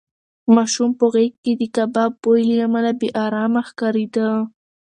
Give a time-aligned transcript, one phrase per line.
[0.55, 4.27] ماشوم په غېږ کې د کباب بوی له امله بې ارامه ښکارېده.